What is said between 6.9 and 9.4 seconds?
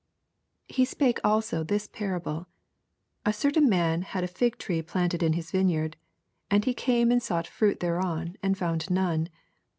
and sought fruit thereon, and found none.